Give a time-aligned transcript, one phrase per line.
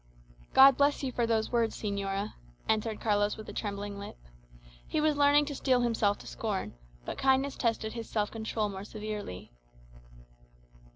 [0.53, 2.33] "God bless you for those words, señora,"
[2.67, 4.17] answered Carlos with a trembling lip.
[4.87, 6.73] He was learning to steel himself to scorn;
[7.05, 9.51] but kindness tested his self control more severely.